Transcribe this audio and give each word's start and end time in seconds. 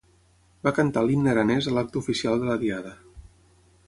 Va 0.67 0.71
cantar 0.77 1.03
l'himne 1.09 1.29
aranès 1.33 1.67
a 1.71 1.73
l'acte 1.75 2.01
oficial 2.03 2.41
de 2.41 2.47
la 2.53 2.57
Diada. 2.65 2.95